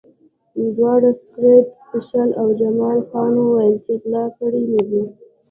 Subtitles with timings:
[0.75, 5.03] دواړو سګرټ څښل او جمال خان وویل چې غلا کړي مې دي